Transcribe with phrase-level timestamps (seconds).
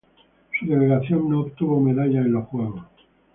[0.59, 2.85] Su delegación no obtuvo medallas en los juegos.